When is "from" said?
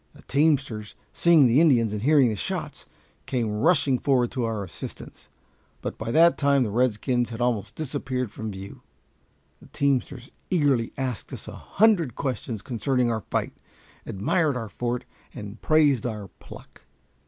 8.31-8.51